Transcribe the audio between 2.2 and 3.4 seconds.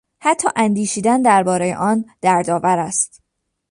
دردآور است.